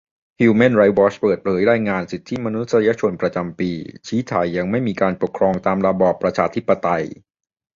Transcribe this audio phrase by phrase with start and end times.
[0.39, 3.69] ฮิวแมนไรท์วอทช์เปิดเผยรายงานสิทธิมนุษยชนประจำปี
[4.07, 7.03] ชี้ไทยยังไม่มีการปกครองตามระบอบประชาธิปไตย